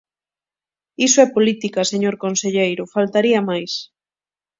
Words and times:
Iso 1.07 1.17
é 1.25 1.33
política, 1.35 1.89
señor 1.91 2.15
conselleiro, 2.25 2.83
¡faltaría 2.95 3.39
máis! 3.49 3.71